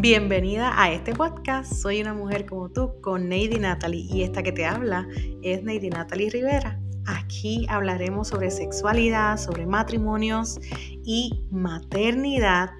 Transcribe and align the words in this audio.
Bienvenida 0.00 0.80
a 0.80 0.92
este 0.92 1.12
podcast. 1.12 1.72
Soy 1.72 2.00
una 2.00 2.14
mujer 2.14 2.46
como 2.46 2.68
tú 2.68 3.00
con 3.00 3.28
Neidy 3.28 3.58
Natalie 3.58 4.06
y 4.08 4.22
esta 4.22 4.44
que 4.44 4.52
te 4.52 4.64
habla 4.64 5.08
es 5.42 5.64
Neidy 5.64 5.90
Natalie 5.90 6.30
Rivera. 6.30 6.80
Aquí 7.04 7.66
hablaremos 7.68 8.28
sobre 8.28 8.52
sexualidad, 8.52 9.38
sobre 9.38 9.66
matrimonios 9.66 10.60
y 11.04 11.44
maternidad 11.50 12.70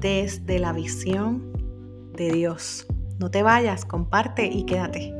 desde 0.00 0.58
la 0.58 0.74
visión 0.74 1.50
de 2.14 2.30
Dios. 2.30 2.86
No 3.18 3.30
te 3.30 3.42
vayas, 3.42 3.86
comparte 3.86 4.44
y 4.44 4.66
quédate. 4.66 5.15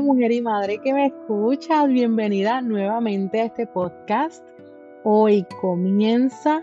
Mujer 0.00 0.30
y 0.30 0.42
madre 0.42 0.78
que 0.78 0.92
me 0.92 1.06
escuchas, 1.06 1.88
bienvenida 1.88 2.60
nuevamente 2.60 3.40
a 3.40 3.44
este 3.46 3.66
podcast. 3.66 4.44
Hoy 5.04 5.46
comienza 5.62 6.62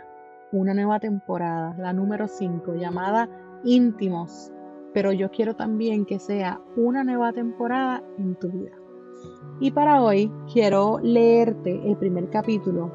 una 0.52 0.76
nueva 0.76 1.00
temporada, 1.00 1.76
la 1.80 1.94
número 1.94 2.28
5, 2.28 2.76
llamada 2.76 3.28
Íntimos. 3.64 4.52
Pero 4.94 5.12
yo 5.12 5.32
quiero 5.32 5.56
también 5.56 6.06
que 6.06 6.20
sea 6.20 6.62
una 6.76 7.04
nueva 7.04 7.34
temporada 7.34 8.04
en 8.20 8.36
tu 8.36 8.50
vida. 8.50 8.78
Y 9.60 9.72
para 9.72 10.04
hoy 10.04 10.32
quiero 10.52 11.00
leerte 11.02 11.82
el 11.90 11.98
primer 11.98 12.30
capítulo 12.30 12.92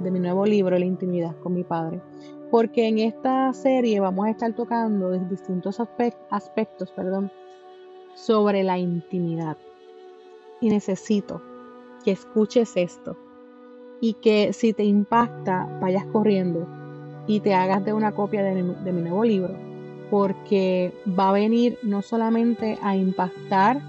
de 0.00 0.10
mi 0.10 0.20
nuevo 0.20 0.44
libro, 0.44 0.78
La 0.78 0.84
intimidad 0.84 1.34
con 1.38 1.54
mi 1.54 1.64
padre. 1.64 2.02
Porque 2.50 2.86
en 2.86 2.98
esta 2.98 3.50
serie 3.54 3.98
vamos 3.98 4.26
a 4.26 4.30
estar 4.30 4.54
tocando 4.54 5.12
distintos 5.12 5.80
aspectos 5.80 6.92
perdón, 6.92 7.32
sobre 8.14 8.62
la 8.62 8.78
intimidad. 8.78 9.56
Y 10.60 10.68
necesito 10.68 11.42
que 12.04 12.12
escuches 12.12 12.76
esto 12.76 13.16
y 14.00 14.14
que 14.14 14.52
si 14.52 14.72
te 14.72 14.84
impacta 14.84 15.68
vayas 15.80 16.04
corriendo 16.06 16.66
y 17.26 17.40
te 17.40 17.54
hagas 17.54 17.84
de 17.84 17.92
una 17.92 18.12
copia 18.12 18.42
de 18.42 18.62
mi, 18.62 18.74
de 18.84 18.92
mi 18.92 19.02
nuevo 19.02 19.24
libro, 19.24 19.54
porque 20.10 20.92
va 21.18 21.28
a 21.30 21.32
venir 21.32 21.78
no 21.82 22.02
solamente 22.02 22.78
a 22.82 22.96
impactar 22.96 23.80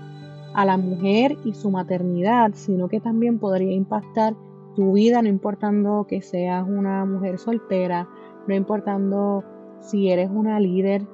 a 0.53 0.65
la 0.65 0.77
mujer 0.77 1.37
y 1.45 1.53
su 1.53 1.71
maternidad, 1.71 2.51
sino 2.53 2.89
que 2.89 2.99
también 2.99 3.39
podría 3.39 3.73
impactar 3.73 4.35
tu 4.75 4.93
vida, 4.93 5.21
no 5.21 5.29
importando 5.29 6.05
que 6.07 6.21
seas 6.21 6.67
una 6.67 7.05
mujer 7.05 7.39
soltera, 7.39 8.07
no 8.47 8.55
importando 8.55 9.43
si 9.79 10.09
eres 10.09 10.29
una 10.31 10.59
líder 10.59 11.05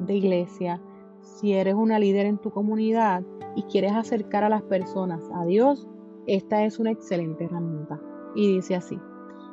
de 0.00 0.14
iglesia, 0.14 0.80
si 1.26 1.52
eres 1.52 1.74
una 1.74 1.98
líder 1.98 2.26
en 2.26 2.38
tu 2.38 2.50
comunidad 2.50 3.22
y 3.56 3.62
quieres 3.64 3.92
acercar 3.92 4.44
a 4.44 4.48
las 4.48 4.62
personas 4.62 5.20
a 5.34 5.44
Dios, 5.44 5.86
esta 6.26 6.64
es 6.64 6.78
una 6.78 6.92
excelente 6.92 7.44
herramienta. 7.44 8.00
Y 8.34 8.54
dice 8.54 8.76
así, 8.76 8.98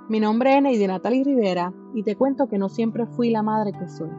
mi 0.07 0.19
nombre 0.19 0.55
es 0.55 0.61
Neidi 0.61 0.87
Natalie 0.87 1.23
Rivera 1.23 1.73
y 1.93 2.03
te 2.03 2.15
cuento 2.15 2.47
que 2.47 2.57
no 2.57 2.69
siempre 2.69 3.05
fui 3.05 3.31
la 3.31 3.41
madre 3.41 3.71
que 3.73 3.87
soy. 3.87 4.09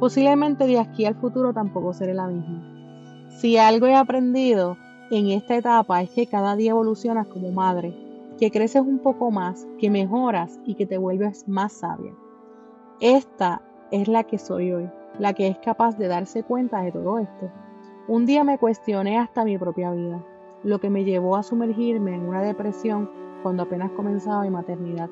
Posiblemente 0.00 0.66
de 0.66 0.78
aquí 0.78 1.04
al 1.04 1.14
futuro 1.14 1.52
tampoco 1.52 1.92
seré 1.92 2.14
la 2.14 2.26
misma. 2.26 3.28
Si 3.38 3.56
algo 3.56 3.86
he 3.86 3.94
aprendido 3.94 4.76
en 5.10 5.28
esta 5.28 5.56
etapa 5.56 6.02
es 6.02 6.10
que 6.10 6.26
cada 6.26 6.56
día 6.56 6.70
evolucionas 6.70 7.26
como 7.28 7.52
madre, 7.52 7.94
que 8.38 8.50
creces 8.50 8.82
un 8.82 8.98
poco 8.98 9.30
más, 9.30 9.66
que 9.78 9.90
mejoras 9.90 10.58
y 10.64 10.74
que 10.74 10.86
te 10.86 10.98
vuelves 10.98 11.48
más 11.48 11.72
sabia. 11.72 12.12
Esta 13.00 13.62
es 13.90 14.08
la 14.08 14.24
que 14.24 14.38
soy 14.38 14.72
hoy 14.72 14.90
la 15.18 15.32
que 15.32 15.48
es 15.48 15.58
capaz 15.58 15.96
de 15.96 16.08
darse 16.08 16.42
cuenta 16.42 16.82
de 16.82 16.92
todo 16.92 17.18
esto. 17.18 17.50
Un 18.06 18.26
día 18.26 18.44
me 18.44 18.58
cuestioné 18.58 19.18
hasta 19.18 19.44
mi 19.44 19.58
propia 19.58 19.90
vida, 19.90 20.24
lo 20.64 20.80
que 20.80 20.90
me 20.90 21.04
llevó 21.04 21.36
a 21.36 21.42
sumergirme 21.42 22.14
en 22.14 22.28
una 22.28 22.42
depresión 22.42 23.10
cuando 23.42 23.64
apenas 23.64 23.90
comenzaba 23.92 24.42
mi 24.42 24.50
maternidad. 24.50 25.10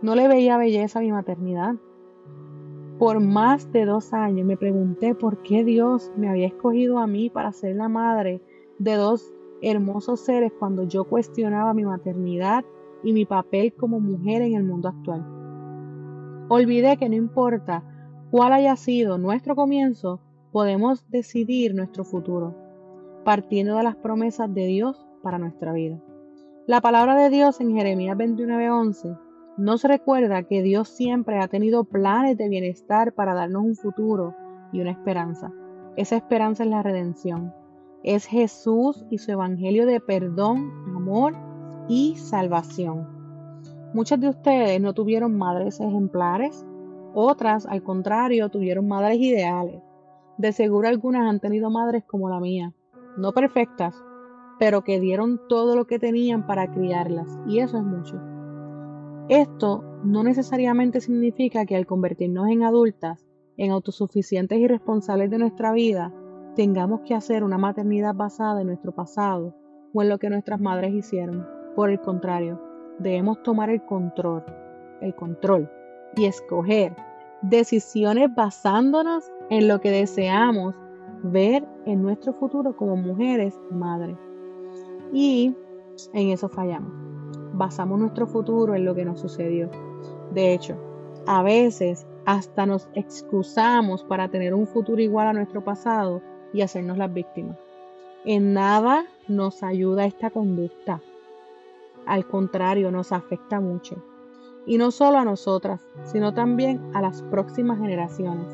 No 0.00 0.14
le 0.14 0.28
veía 0.28 0.56
belleza 0.56 0.98
a 0.98 1.02
mi 1.02 1.12
maternidad. 1.12 1.74
Por 2.98 3.20
más 3.20 3.70
de 3.72 3.84
dos 3.84 4.12
años 4.12 4.46
me 4.46 4.56
pregunté 4.56 5.14
por 5.14 5.42
qué 5.42 5.64
Dios 5.64 6.12
me 6.16 6.28
había 6.28 6.46
escogido 6.46 6.98
a 6.98 7.06
mí 7.06 7.30
para 7.30 7.52
ser 7.52 7.76
la 7.76 7.88
madre 7.88 8.40
de 8.78 8.94
dos 8.94 9.32
hermosos 9.60 10.20
seres 10.20 10.52
cuando 10.58 10.82
yo 10.84 11.04
cuestionaba 11.04 11.74
mi 11.74 11.84
maternidad 11.84 12.64
y 13.02 13.12
mi 13.12 13.24
papel 13.24 13.72
como 13.74 14.00
mujer 14.00 14.42
en 14.42 14.54
el 14.54 14.64
mundo 14.64 14.88
actual. 14.88 15.24
Olvidé 16.48 16.96
que 16.96 17.08
no 17.08 17.14
importa 17.14 17.82
cuál 18.32 18.54
haya 18.54 18.76
sido 18.76 19.18
nuestro 19.18 19.54
comienzo, 19.54 20.18
podemos 20.52 21.06
decidir 21.10 21.74
nuestro 21.74 22.02
futuro, 22.02 22.56
partiendo 23.26 23.76
de 23.76 23.82
las 23.82 23.96
promesas 23.96 24.52
de 24.54 24.64
Dios 24.64 25.06
para 25.22 25.38
nuestra 25.38 25.74
vida. 25.74 26.00
La 26.66 26.80
palabra 26.80 27.14
de 27.14 27.28
Dios 27.28 27.60
en 27.60 27.76
Jeremías 27.76 28.16
29:11 28.16 29.18
nos 29.58 29.84
recuerda 29.84 30.44
que 30.44 30.62
Dios 30.62 30.88
siempre 30.88 31.40
ha 31.40 31.48
tenido 31.48 31.84
planes 31.84 32.38
de 32.38 32.48
bienestar 32.48 33.12
para 33.12 33.34
darnos 33.34 33.64
un 33.64 33.76
futuro 33.76 34.34
y 34.72 34.80
una 34.80 34.92
esperanza. 34.92 35.52
Esa 35.96 36.16
esperanza 36.16 36.64
es 36.64 36.70
la 36.70 36.82
redención. 36.82 37.52
Es 38.02 38.24
Jesús 38.24 39.04
y 39.10 39.18
su 39.18 39.30
evangelio 39.30 39.84
de 39.84 40.00
perdón, 40.00 40.72
amor 40.96 41.34
y 41.86 42.16
salvación. 42.16 43.06
Muchos 43.92 44.18
de 44.20 44.30
ustedes 44.30 44.80
no 44.80 44.94
tuvieron 44.94 45.36
madres 45.36 45.80
ejemplares, 45.80 46.64
otras, 47.14 47.66
al 47.66 47.82
contrario, 47.82 48.48
tuvieron 48.48 48.88
madres 48.88 49.18
ideales. 49.18 49.82
De 50.38 50.52
seguro 50.52 50.88
algunas 50.88 51.28
han 51.28 51.40
tenido 51.40 51.70
madres 51.70 52.04
como 52.04 52.28
la 52.28 52.40
mía, 52.40 52.72
no 53.16 53.32
perfectas, 53.32 53.94
pero 54.58 54.82
que 54.82 55.00
dieron 55.00 55.40
todo 55.48 55.76
lo 55.76 55.86
que 55.86 55.98
tenían 55.98 56.46
para 56.46 56.70
criarlas, 56.72 57.28
y 57.46 57.58
eso 57.58 57.76
es 57.78 57.84
mucho. 57.84 58.20
Esto 59.28 59.84
no 60.04 60.24
necesariamente 60.24 61.00
significa 61.00 61.66
que 61.66 61.76
al 61.76 61.86
convertirnos 61.86 62.48
en 62.48 62.62
adultas, 62.62 63.24
en 63.56 63.70
autosuficientes 63.70 64.58
y 64.58 64.66
responsables 64.66 65.30
de 65.30 65.38
nuestra 65.38 65.72
vida, 65.72 66.12
tengamos 66.56 67.00
que 67.00 67.14
hacer 67.14 67.44
una 67.44 67.58
maternidad 67.58 68.14
basada 68.14 68.60
en 68.60 68.66
nuestro 68.66 68.92
pasado 68.92 69.54
o 69.94 70.02
en 70.02 70.08
lo 70.08 70.18
que 70.18 70.30
nuestras 70.30 70.60
madres 70.60 70.92
hicieron. 70.94 71.46
Por 71.76 71.90
el 71.90 72.00
contrario, 72.00 72.60
debemos 72.98 73.42
tomar 73.42 73.70
el 73.70 73.82
control, 73.84 74.44
el 75.00 75.14
control 75.14 75.70
y 76.16 76.26
escoger 76.26 76.94
decisiones 77.42 78.34
basándonos 78.34 79.24
en 79.50 79.68
lo 79.68 79.80
que 79.80 79.90
deseamos 79.90 80.74
ver 81.22 81.64
en 81.86 82.02
nuestro 82.02 82.32
futuro 82.32 82.76
como 82.76 82.96
mujeres 82.96 83.58
madres. 83.70 84.16
Y 85.12 85.54
en 86.12 86.28
eso 86.30 86.48
fallamos. 86.48 86.92
Basamos 87.54 87.98
nuestro 87.98 88.26
futuro 88.26 88.74
en 88.74 88.84
lo 88.84 88.94
que 88.94 89.04
nos 89.04 89.20
sucedió. 89.20 89.70
De 90.32 90.54
hecho, 90.54 90.76
a 91.26 91.42
veces 91.42 92.06
hasta 92.24 92.66
nos 92.66 92.88
excusamos 92.94 94.04
para 94.04 94.28
tener 94.28 94.54
un 94.54 94.66
futuro 94.66 95.00
igual 95.02 95.28
a 95.28 95.32
nuestro 95.32 95.62
pasado 95.62 96.22
y 96.52 96.62
hacernos 96.62 96.98
las 96.98 97.12
víctimas. 97.12 97.58
En 98.24 98.54
nada 98.54 99.04
nos 99.28 99.62
ayuda 99.62 100.06
esta 100.06 100.30
conducta. 100.30 101.00
Al 102.06 102.26
contrario, 102.26 102.90
nos 102.90 103.12
afecta 103.12 103.60
mucho. 103.60 103.96
Y 104.66 104.78
no 104.78 104.90
solo 104.90 105.18
a 105.18 105.24
nosotras, 105.24 105.80
sino 106.04 106.34
también 106.34 106.80
a 106.94 107.00
las 107.00 107.22
próximas 107.22 107.78
generaciones. 107.78 108.46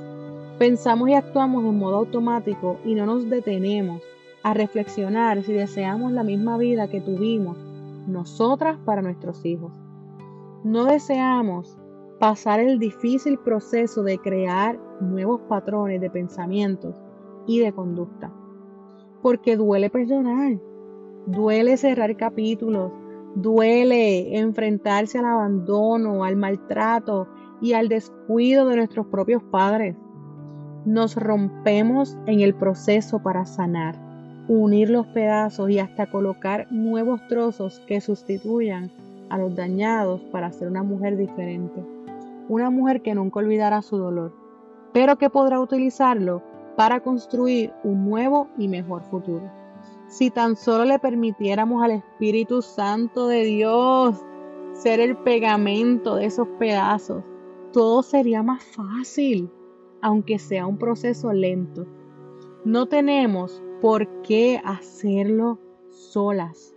Pensamos 0.59 1.09
y 1.09 1.15
actuamos 1.15 1.65
en 1.65 1.79
modo 1.79 1.97
automático 1.97 2.79
y 2.85 2.95
no 2.95 3.07
nos 3.07 3.29
detenemos 3.29 4.03
a 4.43 4.55
reflexionar 4.55 5.43
si 5.43 5.53
deseamos 5.53 6.13
la 6.13 6.23
misma 6.23 6.57
vida 6.57 6.89
que 6.89 7.01
tuvimos 7.01 7.57
nosotras 8.07 8.79
para 8.85 9.03
nuestros 9.03 9.45
hijos. 9.45 9.73
No 10.65 10.87
deseamos 10.87 11.79
pasar 12.19 12.61
el 12.61 12.79
difícil 12.79 13.39
proceso 13.39 14.03
de 14.03 14.19
crear 14.19 14.79
nuevos 15.01 15.41
patrones 15.43 16.01
de 16.01 16.11
pensamientos 16.11 16.97
y 17.47 17.61
de 17.61 17.73
conducta. 17.73 18.32
Porque 19.23 19.56
duele 19.56 19.91
perdonar, 19.91 20.59
duele 21.27 21.77
cerrar 21.77 22.17
capítulos, 22.17 22.93
Duele 23.35 24.39
enfrentarse 24.39 25.19
al 25.19 25.27
abandono, 25.27 26.25
al 26.25 26.37
maltrato 26.37 27.29
y 27.61 27.73
al 27.73 27.89
descuido 27.89 28.67
de 28.67 28.77
nuestros 28.77 29.07
propios 29.07 29.43
padres. 29.45 29.97
Nos 30.85 31.17
rompemos 31.17 32.17
en 32.27 32.41
el 32.41 32.55
proceso 32.55 33.23
para 33.23 33.45
sanar, 33.45 33.97
unir 34.49 34.91
los 34.91 35.07
pedazos 35.09 35.71
y 35.71 35.79
hasta 35.79 36.11
colocar 36.11 36.67
nuevos 36.71 37.21
trozos 37.29 37.81
que 37.87 38.01
sustituyan 38.01 38.91
a 39.29 39.39
los 39.39 39.55
dañados 39.55 40.21
para 40.33 40.51
ser 40.53 40.69
una 40.69 40.83
mujer 40.83 41.17
diferente. 41.17 41.85
Una 42.49 42.71
mujer 42.71 43.03
que 43.03 43.15
nunca 43.15 43.41
olvidará 43.41 43.83
su 43.83 43.99
dolor, 43.99 44.33
pero 44.93 45.17
que 45.17 45.29
podrá 45.29 45.61
utilizarlo 45.61 46.43
para 46.77 47.01
construir 47.01 47.73
un 47.85 48.09
nuevo 48.09 48.49
y 48.57 48.69
mejor 48.69 49.03
futuro. 49.03 49.51
Si 50.08 50.31
tan 50.31 50.56
solo 50.56 50.87
le 50.87 50.99
permitiéramos 50.99 51.82
al 51.82 51.90
Espíritu 51.90 52.62
Santo 52.62 53.28
de 53.28 53.44
Dios 53.44 54.16
ser 54.72 55.00
el 55.00 55.19
pegamento 55.19 56.16
de 56.16 56.25
esos 56.25 56.49
pedazos, 56.58 57.22
todo 57.75 58.02
sería 58.02 58.43
más 58.43 58.64
fácil, 58.64 59.50
aunque 60.00 60.38
sea 60.38 60.66
un 60.66 60.78
proceso 60.78 61.31
lento. 61.34 61.87
No 62.64 62.87
tenemos 62.87 63.62
por 63.82 64.22
qué 64.22 64.62
hacerlo 64.64 65.58
solas. 65.90 66.75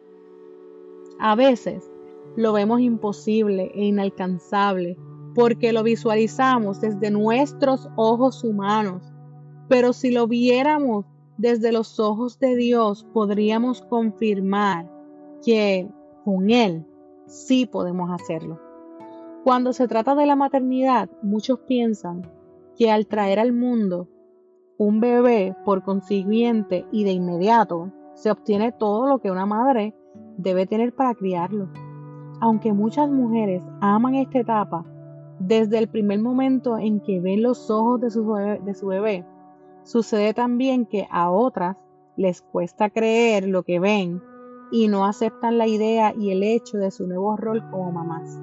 A 1.17 1.35
veces 1.35 1.89
lo 2.35 2.51
vemos 2.51 2.81
imposible 2.81 3.71
e 3.73 3.85
inalcanzable 3.85 4.97
porque 5.33 5.71
lo 5.71 5.83
visualizamos 5.83 6.81
desde 6.81 7.11
nuestros 7.11 7.87
ojos 7.95 8.43
humanos. 8.43 9.03
Pero 9.69 9.93
si 9.93 10.11
lo 10.11 10.27
viéramos 10.27 11.05
desde 11.37 11.71
los 11.71 11.99
ojos 11.99 12.39
de 12.39 12.55
Dios, 12.55 13.05
podríamos 13.13 13.81
confirmar 13.81 14.89
que 15.43 15.89
con 16.23 16.49
Él 16.49 16.85
sí 17.25 17.65
podemos 17.65 18.11
hacerlo. 18.11 18.59
Cuando 19.43 19.73
se 19.73 19.87
trata 19.87 20.13
de 20.15 20.25
la 20.25 20.35
maternidad, 20.35 21.09
muchos 21.23 21.59
piensan 21.61 22.29
que 22.77 22.91
al 22.91 23.07
traer 23.07 23.39
al 23.39 23.53
mundo 23.53 24.07
un 24.77 24.99
bebé, 24.99 25.55
por 25.65 25.83
consiguiente 25.83 26.85
y 26.91 27.03
de 27.03 27.11
inmediato, 27.11 27.91
se 28.13 28.31
obtiene 28.31 28.71
todo 28.71 29.07
lo 29.07 29.19
que 29.19 29.31
una 29.31 29.45
madre 29.45 29.95
debe 30.37 30.67
tener 30.67 30.93
para 30.93 31.15
criarlo. 31.15 31.69
Aunque 32.39 32.73
muchas 32.73 33.09
mujeres 33.09 33.63
aman 33.79 34.15
esta 34.15 34.39
etapa, 34.39 34.85
desde 35.39 35.77
el 35.79 35.87
primer 35.87 36.19
momento 36.19 36.77
en 36.77 36.99
que 36.99 37.19
ven 37.19 37.41
los 37.41 37.69
ojos 37.69 38.01
de 38.01 38.11
su 38.11 38.25
bebé, 38.25 38.59
de 38.63 38.73
su 38.73 38.87
bebé 38.87 39.25
sucede 39.83 40.33
también 40.33 40.85
que 40.85 41.07
a 41.09 41.29
otras 41.29 41.77
les 42.17 42.41
cuesta 42.41 42.89
creer 42.89 43.47
lo 43.47 43.63
que 43.63 43.79
ven 43.79 44.21
y 44.71 44.87
no 44.87 45.05
aceptan 45.05 45.57
la 45.57 45.67
idea 45.67 46.13
y 46.17 46.31
el 46.31 46.43
hecho 46.43 46.77
de 46.77 46.91
su 46.91 47.07
nuevo 47.07 47.35
rol 47.35 47.63
como 47.69 47.91
mamás. 47.91 48.39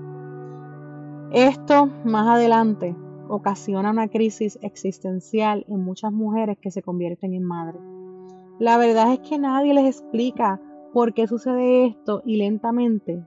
Esto 1.33 1.89
más 2.05 2.27
adelante 2.27 2.97
ocasiona 3.29 3.91
una 3.91 4.09
crisis 4.09 4.59
existencial 4.63 5.65
en 5.69 5.85
muchas 5.85 6.13
mujeres 6.13 6.59
que 6.59 6.71
se 6.71 6.83
convierten 6.83 7.35
en 7.35 7.45
madres. 7.45 7.81
La 8.59 8.79
verdad 8.79 9.13
es 9.13 9.21
que 9.21 9.39
nadie 9.39 9.75
les 9.75 9.87
explica 9.87 10.61
por 10.93 11.15
qué 11.15 11.27
sucede 11.27 11.87
esto 11.87 12.23
y 12.25 12.37
lentamente 12.37 13.23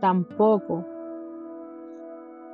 tampoco, 0.00 0.86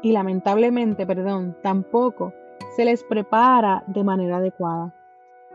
y 0.02 0.12
lamentablemente, 0.12 1.06
perdón, 1.06 1.56
tampoco 1.62 2.32
se 2.74 2.84
les 2.84 3.04
prepara 3.04 3.84
de 3.86 4.02
manera 4.02 4.38
adecuada. 4.38 4.95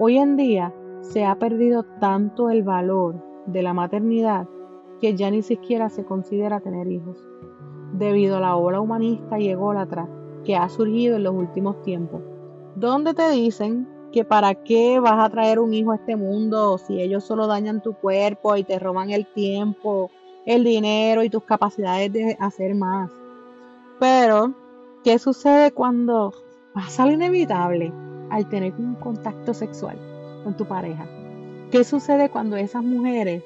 Hoy 0.03 0.17
en 0.17 0.35
día 0.35 0.73
se 1.01 1.25
ha 1.25 1.35
perdido 1.35 1.83
tanto 1.99 2.49
el 2.49 2.63
valor 2.63 3.23
de 3.45 3.61
la 3.61 3.75
maternidad 3.75 4.47
que 4.99 5.13
ya 5.13 5.29
ni 5.29 5.43
siquiera 5.43 5.89
se 5.91 6.03
considera 6.03 6.59
tener 6.59 6.87
hijos, 6.87 7.19
debido 7.93 8.37
a 8.37 8.39
la 8.39 8.55
ola 8.55 8.81
humanista 8.81 9.37
y 9.37 9.49
ególatra 9.49 10.09
que 10.43 10.55
ha 10.55 10.67
surgido 10.69 11.17
en 11.17 11.23
los 11.25 11.35
últimos 11.35 11.83
tiempos, 11.83 12.23
donde 12.75 13.13
te 13.13 13.29
dicen 13.29 13.87
que 14.11 14.25
para 14.25 14.55
qué 14.55 14.99
vas 14.99 15.23
a 15.23 15.29
traer 15.29 15.59
un 15.59 15.71
hijo 15.71 15.91
a 15.91 15.97
este 15.97 16.15
mundo 16.15 16.79
si 16.79 16.99
ellos 16.99 17.23
solo 17.23 17.45
dañan 17.45 17.83
tu 17.83 17.93
cuerpo 17.93 18.55
y 18.55 18.63
te 18.63 18.79
roban 18.79 19.11
el 19.11 19.27
tiempo, 19.27 20.09
el 20.47 20.63
dinero 20.63 21.21
y 21.21 21.29
tus 21.29 21.43
capacidades 21.43 22.11
de 22.11 22.35
hacer 22.39 22.73
más. 22.73 23.11
Pero, 23.99 24.51
¿qué 25.03 25.19
sucede 25.19 25.71
cuando 25.71 26.33
pasa 26.73 27.05
lo 27.05 27.11
inevitable 27.11 27.93
al 28.31 28.49
tener 28.49 28.73
un 28.79 28.95
contacto 28.95 29.53
sexual 29.53 29.97
con 30.43 30.57
tu 30.57 30.65
pareja? 30.65 31.07
¿Qué 31.69 31.83
sucede 31.83 32.29
cuando 32.29 32.57
esas 32.57 32.83
mujeres 32.83 33.43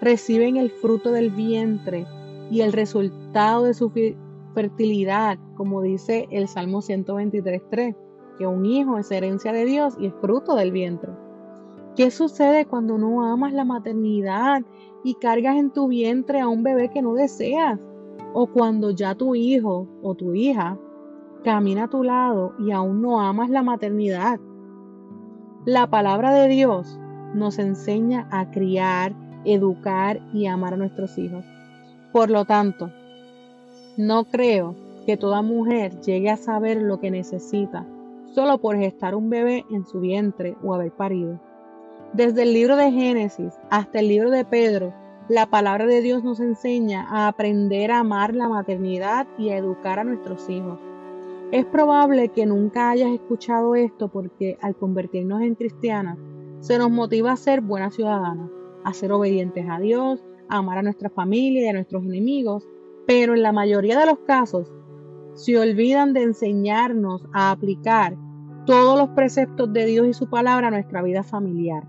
reciben 0.00 0.56
el 0.56 0.70
fruto 0.70 1.10
del 1.10 1.30
vientre 1.30 2.06
y 2.50 2.60
el 2.60 2.72
resultado 2.72 3.64
de 3.64 3.74
su 3.74 3.90
fertilidad, 4.54 5.38
como 5.56 5.80
dice 5.80 6.28
el 6.30 6.46
Salmo 6.46 6.82
123.3, 6.82 7.96
que 8.38 8.46
un 8.46 8.66
hijo 8.66 8.98
es 8.98 9.10
herencia 9.10 9.52
de 9.52 9.64
Dios 9.64 9.94
y 9.98 10.06
es 10.06 10.14
fruto 10.20 10.54
del 10.54 10.72
vientre? 10.72 11.10
¿Qué 11.96 12.10
sucede 12.10 12.66
cuando 12.66 12.98
no 12.98 13.24
amas 13.24 13.52
la 13.52 13.64
maternidad 13.64 14.62
y 15.04 15.14
cargas 15.14 15.56
en 15.56 15.72
tu 15.72 15.88
vientre 15.88 16.40
a 16.40 16.48
un 16.48 16.62
bebé 16.64 16.90
que 16.90 17.02
no 17.02 17.14
deseas? 17.14 17.78
O 18.32 18.48
cuando 18.48 18.90
ya 18.90 19.14
tu 19.14 19.36
hijo 19.36 19.86
o 20.02 20.14
tu 20.16 20.34
hija 20.34 20.76
camina 21.44 21.84
a 21.84 21.88
tu 21.88 22.02
lado 22.02 22.54
y 22.58 22.72
aún 22.72 23.02
no 23.02 23.20
amas 23.20 23.50
la 23.50 23.62
maternidad. 23.62 24.40
La 25.64 25.86
palabra 25.86 26.32
de 26.32 26.48
Dios 26.48 26.98
nos 27.34 27.58
enseña 27.58 28.26
a 28.30 28.50
criar, 28.50 29.14
educar 29.44 30.20
y 30.32 30.46
amar 30.46 30.74
a 30.74 30.78
nuestros 30.78 31.16
hijos. 31.18 31.44
Por 32.12 32.30
lo 32.30 32.44
tanto, 32.44 32.90
no 33.96 34.24
creo 34.24 34.74
que 35.06 35.16
toda 35.16 35.42
mujer 35.42 36.00
llegue 36.00 36.30
a 36.30 36.36
saber 36.36 36.80
lo 36.80 36.98
que 36.98 37.10
necesita 37.10 37.86
solo 38.34 38.58
por 38.58 38.76
gestar 38.76 39.14
un 39.14 39.30
bebé 39.30 39.64
en 39.70 39.86
su 39.86 40.00
vientre 40.00 40.56
o 40.62 40.74
haber 40.74 40.90
parido. 40.90 41.38
Desde 42.12 42.42
el 42.42 42.52
libro 42.52 42.76
de 42.76 42.90
Génesis 42.90 43.54
hasta 43.70 44.00
el 44.00 44.08
libro 44.08 44.30
de 44.30 44.44
Pedro, 44.44 44.92
la 45.28 45.46
palabra 45.46 45.86
de 45.86 46.02
Dios 46.02 46.24
nos 46.24 46.40
enseña 46.40 47.06
a 47.08 47.28
aprender 47.28 47.90
a 47.90 48.00
amar 48.00 48.34
la 48.34 48.48
maternidad 48.48 49.26
y 49.38 49.50
a 49.50 49.56
educar 49.56 49.98
a 49.98 50.04
nuestros 50.04 50.48
hijos. 50.50 50.78
Es 51.54 51.64
probable 51.66 52.30
que 52.30 52.46
nunca 52.46 52.90
hayas 52.90 53.12
escuchado 53.12 53.76
esto 53.76 54.08
porque 54.08 54.58
al 54.60 54.74
convertirnos 54.74 55.40
en 55.40 55.54
cristianas 55.54 56.18
se 56.58 56.78
nos 56.78 56.90
motiva 56.90 57.30
a 57.30 57.36
ser 57.36 57.60
buenas 57.60 57.94
ciudadanas, 57.94 58.50
a 58.82 58.92
ser 58.92 59.12
obedientes 59.12 59.64
a 59.70 59.78
Dios, 59.78 60.20
a 60.48 60.56
amar 60.56 60.78
a 60.78 60.82
nuestra 60.82 61.10
familia 61.10 61.62
y 61.62 61.68
a 61.68 61.72
nuestros 61.72 62.02
enemigos, 62.02 62.66
pero 63.06 63.34
en 63.34 63.42
la 63.42 63.52
mayoría 63.52 63.96
de 64.00 64.06
los 64.06 64.18
casos 64.26 64.72
se 65.34 65.56
olvidan 65.56 66.12
de 66.12 66.24
enseñarnos 66.24 67.24
a 67.32 67.52
aplicar 67.52 68.16
todos 68.66 68.98
los 68.98 69.10
preceptos 69.10 69.72
de 69.72 69.86
Dios 69.86 70.08
y 70.08 70.12
su 70.12 70.28
palabra 70.28 70.66
a 70.66 70.72
nuestra 70.72 71.02
vida 71.02 71.22
familiar. 71.22 71.84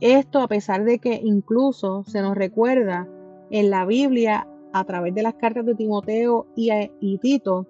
Esto 0.00 0.40
a 0.40 0.48
pesar 0.48 0.84
de 0.84 0.98
que 0.98 1.22
incluso 1.24 2.04
se 2.04 2.20
nos 2.20 2.36
recuerda 2.36 3.08
en 3.50 3.70
la 3.70 3.86
Biblia 3.86 4.46
a 4.74 4.84
través 4.84 5.14
de 5.14 5.22
las 5.22 5.36
cartas 5.36 5.64
de 5.64 5.74
Timoteo 5.74 6.48
y, 6.54 6.68
y 7.00 7.16
Tito 7.16 7.66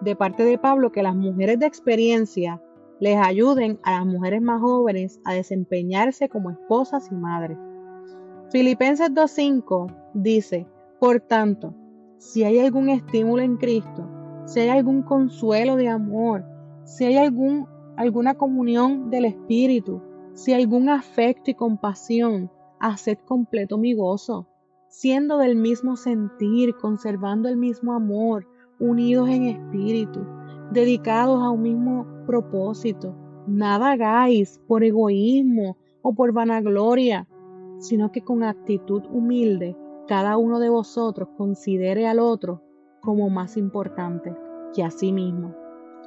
de 0.00 0.16
parte 0.16 0.44
de 0.44 0.58
Pablo 0.58 0.92
que 0.92 1.02
las 1.02 1.16
mujeres 1.16 1.58
de 1.58 1.66
experiencia 1.66 2.60
les 3.00 3.16
ayuden 3.16 3.78
a 3.82 3.92
las 3.92 4.06
mujeres 4.06 4.40
más 4.40 4.60
jóvenes 4.60 5.20
a 5.24 5.34
desempeñarse 5.34 6.28
como 6.28 6.50
esposas 6.50 7.10
y 7.10 7.14
madres. 7.14 7.58
Filipenses 8.50 9.10
2.5 9.10 9.94
dice, 10.14 10.66
por 11.00 11.20
tanto, 11.20 11.74
si 12.18 12.44
hay 12.44 12.58
algún 12.60 12.88
estímulo 12.88 13.42
en 13.42 13.56
Cristo, 13.56 14.08
si 14.46 14.60
hay 14.60 14.68
algún 14.68 15.02
consuelo 15.02 15.76
de 15.76 15.88
amor, 15.88 16.44
si 16.84 17.04
hay 17.04 17.16
algún, 17.16 17.66
alguna 17.96 18.34
comunión 18.34 19.10
del 19.10 19.24
Espíritu, 19.24 20.00
si 20.34 20.52
algún 20.52 20.88
afecto 20.88 21.50
y 21.50 21.54
compasión, 21.54 22.50
haced 22.80 23.18
completo 23.26 23.78
mi 23.78 23.94
gozo, 23.94 24.46
siendo 24.88 25.38
del 25.38 25.56
mismo 25.56 25.96
sentir, 25.96 26.74
conservando 26.76 27.48
el 27.48 27.56
mismo 27.56 27.92
amor, 27.92 28.46
unidos 28.78 29.28
en 29.28 29.44
espíritu, 29.44 30.26
dedicados 30.70 31.42
a 31.42 31.50
un 31.50 31.62
mismo 31.62 32.06
propósito. 32.26 33.14
Nada 33.46 33.92
hagáis 33.92 34.60
por 34.66 34.84
egoísmo 34.84 35.76
o 36.02 36.14
por 36.14 36.32
vanagloria, 36.32 37.26
sino 37.78 38.10
que 38.12 38.22
con 38.22 38.42
actitud 38.42 39.02
humilde 39.10 39.76
cada 40.06 40.36
uno 40.36 40.58
de 40.60 40.68
vosotros 40.68 41.28
considere 41.36 42.06
al 42.06 42.18
otro 42.18 42.62
como 43.00 43.30
más 43.30 43.56
importante 43.56 44.34
que 44.74 44.82
a 44.82 44.90
sí 44.90 45.12
mismo, 45.12 45.54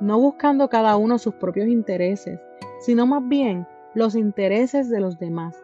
no 0.02 0.20
buscando 0.20 0.68
cada 0.68 0.98
uno 0.98 1.18
sus 1.18 1.36
propios 1.36 1.68
intereses, 1.68 2.40
sino 2.80 3.06
más 3.06 3.28
bien 3.28 3.66
los 3.94 4.16
intereses 4.16 4.90
de 4.90 5.00
los 5.00 5.18
demás. 5.20 5.56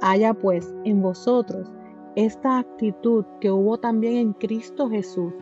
Haya 0.00 0.34
pues 0.34 0.74
en 0.84 1.02
vosotros 1.02 1.70
esta 2.16 2.58
actitud 2.58 3.24
que 3.40 3.50
hubo 3.50 3.78
también 3.78 4.16
en 4.16 4.32
Cristo 4.34 4.88
Jesús, 4.88 5.32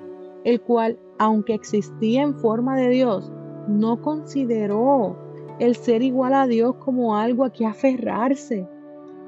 el 0.45 0.61
cual, 0.61 0.99
aunque 1.19 1.55
existía 1.55 2.23
en 2.23 2.35
forma 2.35 2.77
de 2.77 2.89
Dios, 2.91 3.31
no 3.69 4.01
consideró 4.01 5.17
el 5.59 5.77
ser 5.77 6.03
igual 6.03 6.35
a 6.35 6.47
Dios 6.47 6.77
como 6.77 7.17
algo 7.17 7.45
a 7.45 7.53
que 7.53 7.67
aferrarse, 7.67 8.67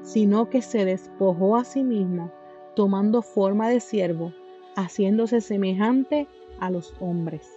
sino 0.01 0.49
que 0.49 0.61
se 0.61 0.85
despojó 0.85 1.55
a 1.55 1.63
sí 1.63 1.83
mismo, 1.83 2.31
tomando 2.75 3.21
forma 3.21 3.69
de 3.69 3.79
siervo, 3.79 4.33
haciéndose 4.75 5.41
semejante 5.41 6.27
a 6.59 6.71
los 6.71 6.93
hombres. 6.99 7.47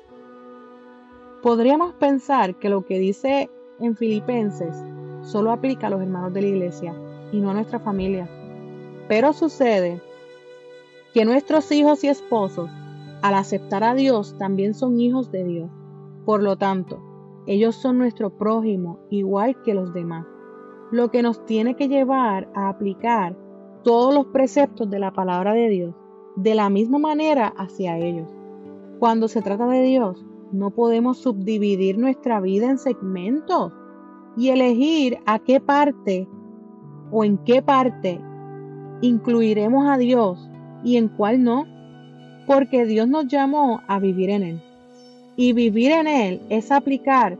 Podríamos 1.43 1.95
pensar 1.95 2.57
que 2.57 2.69
lo 2.69 2.85
que 2.85 2.99
dice 2.99 3.51
en 3.81 3.97
Filipenses 3.97 4.77
solo 5.23 5.51
aplica 5.51 5.87
a 5.87 5.91
los 5.91 6.03
hermanos 6.03 6.33
de 6.33 6.43
la 6.43 6.49
iglesia 6.49 6.95
y 7.33 7.41
no 7.41 7.51
a 7.51 7.55
nuestra 7.55 7.79
familia. 7.79 8.29
Pero 9.09 9.33
sucede 9.33 10.01
que 11.15 11.25
nuestros 11.25 11.71
hijos 11.73 12.05
y 12.05 12.09
esposos 12.09 12.71
al 13.26 13.35
aceptar 13.35 13.83
a 13.85 13.95
Dios, 13.95 14.37
también 14.38 14.75
son 14.75 15.00
hijos 15.00 15.33
de 15.33 15.45
Dios. 15.45 15.71
Por 16.25 16.42
lo 16.42 16.56
tanto, 16.56 17.00
ellos 17.47 17.75
son 17.75 17.99
nuestro 17.99 18.30
prójimo, 18.30 19.00
igual 19.11 19.61
que 19.62 19.75
los 19.75 19.92
demás. 19.92 20.26
Lo 20.90 21.11
que 21.11 21.23
nos 21.23 21.45
tiene 21.45 21.76
que 21.76 21.88
llevar 21.88 22.49
a 22.54 22.68
aplicar 22.68 23.37
todos 23.83 24.14
los 24.14 24.26
preceptos 24.26 24.88
de 24.90 24.99
la 24.99 25.12
palabra 25.12 25.52
de 25.52 25.68
Dios 25.68 25.95
de 26.37 26.54
la 26.54 26.68
misma 26.71 26.99
manera 26.99 27.52
hacia 27.56 27.99
ellos. 27.99 28.28
Cuando 28.99 29.26
se 29.26 29.42
trata 29.42 29.66
de 29.66 29.83
Dios, 29.83 30.25
no 30.52 30.71
podemos 30.71 31.18
subdividir 31.18 31.99
nuestra 31.99 32.40
vida 32.40 32.71
en 32.71 32.78
segmentos 32.78 33.73
y 34.37 34.50
elegir 34.50 35.18
a 35.26 35.38
qué 35.38 35.61
parte 35.61 36.28
o 37.11 37.25
en 37.25 37.38
qué 37.38 37.62
parte 37.62 38.21
incluiremos 39.00 39.88
a 39.88 39.97
Dios 39.97 40.49
y 40.85 40.97
en 40.97 41.09
cuál 41.09 41.42
no, 41.42 41.64
porque 42.47 42.87
Dios 42.87 43.09
nos 43.09 43.26
llamó 43.26 43.83
a 43.87 43.99
vivir 43.99 44.31
en 44.31 44.43
Él. 44.43 44.61
Y 45.37 45.53
vivir 45.53 45.93
en 45.93 46.07
Él 46.07 46.41
es 46.49 46.71
aplicar 46.71 47.38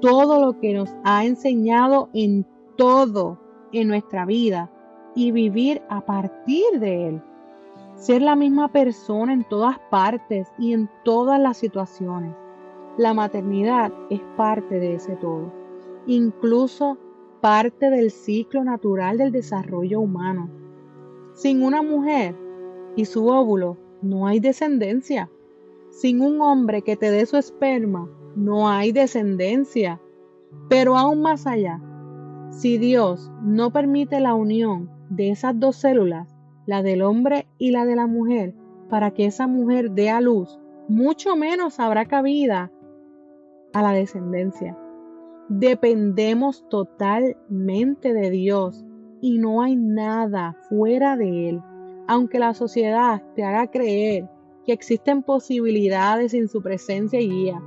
todo 0.00 0.40
lo 0.40 0.58
que 0.60 0.74
nos 0.74 0.94
ha 1.04 1.24
enseñado 1.24 2.08
en 2.12 2.44
todo 2.76 3.38
en 3.72 3.88
nuestra 3.88 4.24
vida 4.24 4.70
y 5.14 5.30
vivir 5.30 5.82
a 5.88 6.00
partir 6.00 6.80
de 6.80 7.08
Él. 7.08 7.22
Ser 7.94 8.22
la 8.22 8.36
misma 8.36 8.68
persona 8.68 9.32
en 9.32 9.44
todas 9.44 9.78
partes 9.90 10.48
y 10.58 10.72
en 10.72 10.90
todas 11.04 11.40
las 11.40 11.56
situaciones. 11.56 12.34
La 12.98 13.14
maternidad 13.14 13.92
es 14.10 14.20
parte 14.36 14.78
de 14.78 14.94
ese 14.94 15.16
todo, 15.16 15.52
incluso 16.06 16.98
parte 17.40 17.90
del 17.90 18.10
ciclo 18.10 18.64
natural 18.64 19.18
del 19.18 19.32
desarrollo 19.32 20.00
humano. 20.00 20.48
Sin 21.34 21.62
una 21.62 21.82
mujer 21.82 22.34
y 22.96 23.04
su 23.04 23.28
óvulo 23.28 23.76
no 24.02 24.26
hay 24.26 24.40
descendencia. 24.40 25.30
Sin 25.90 26.20
un 26.20 26.40
hombre 26.40 26.82
que 26.82 26.96
te 26.96 27.10
dé 27.10 27.24
su 27.26 27.36
esperma, 27.36 28.08
no 28.34 28.68
hay 28.68 28.92
descendencia. 28.92 30.00
Pero 30.68 30.96
aún 30.96 31.22
más 31.22 31.46
allá, 31.46 31.80
si 32.50 32.78
Dios 32.78 33.30
no 33.42 33.70
permite 33.72 34.20
la 34.20 34.34
unión 34.34 34.90
de 35.10 35.30
esas 35.30 35.58
dos 35.58 35.76
células, 35.76 36.34
la 36.66 36.82
del 36.82 37.02
hombre 37.02 37.46
y 37.58 37.70
la 37.70 37.84
de 37.84 37.96
la 37.96 38.06
mujer, 38.06 38.54
para 38.88 39.10
que 39.12 39.26
esa 39.26 39.46
mujer 39.46 39.92
dé 39.92 40.10
a 40.10 40.20
luz, 40.20 40.58
mucho 40.88 41.36
menos 41.36 41.80
habrá 41.80 42.06
cabida 42.06 42.70
a 43.72 43.82
la 43.82 43.92
descendencia. 43.92 44.76
Dependemos 45.48 46.68
totalmente 46.68 48.12
de 48.12 48.30
Dios 48.30 48.84
y 49.20 49.38
no 49.38 49.62
hay 49.62 49.76
nada 49.76 50.56
fuera 50.68 51.16
de 51.16 51.50
Él. 51.50 51.62
Aunque 52.06 52.38
la 52.38 52.54
sociedad 52.54 53.22
te 53.34 53.44
haga 53.44 53.70
creer 53.70 54.28
que 54.64 54.72
existen 54.72 55.22
posibilidades 55.22 56.32
sin 56.32 56.48
su 56.48 56.62
presencia 56.62 57.20
y 57.20 57.28
guía. 57.28 57.62